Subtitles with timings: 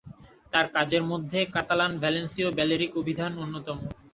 [0.53, 3.77] তার কাজের মধ্যে কাতালান-ভ্যালেন্সীয়-ব্যালেরিক অভিধান অন্যতম।